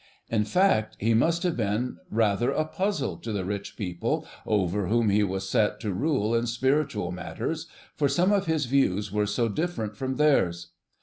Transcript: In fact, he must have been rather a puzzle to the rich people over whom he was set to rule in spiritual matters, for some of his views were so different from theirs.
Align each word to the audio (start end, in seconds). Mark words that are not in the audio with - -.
In 0.31 0.45
fact, 0.45 0.97
he 0.99 1.13
must 1.13 1.43
have 1.43 1.55
been 1.55 1.97
rather 2.09 2.49
a 2.49 2.65
puzzle 2.65 3.17
to 3.17 3.31
the 3.31 3.45
rich 3.45 3.77
people 3.77 4.25
over 4.47 4.87
whom 4.87 5.11
he 5.11 5.21
was 5.23 5.47
set 5.47 5.79
to 5.81 5.93
rule 5.93 6.33
in 6.33 6.47
spiritual 6.47 7.11
matters, 7.11 7.67
for 7.93 8.09
some 8.09 8.31
of 8.31 8.47
his 8.47 8.65
views 8.65 9.11
were 9.11 9.27
so 9.27 9.47
different 9.47 9.95
from 9.95 10.15
theirs. 10.15 10.71